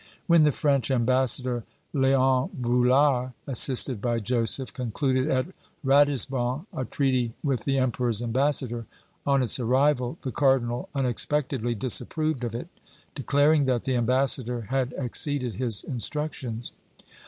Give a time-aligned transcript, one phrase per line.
[0.25, 1.63] When the French ambassador,
[1.93, 5.45] Leon Brulart, assisted by Joseph, concluded at
[5.85, 8.87] Ratisbon a treaty with the emperor's ambassador,
[9.27, 12.67] on its arrival the cardinal unexpectedly disapproved of it,
[13.13, 16.71] declaring that the ambassador had exceeded his instructions.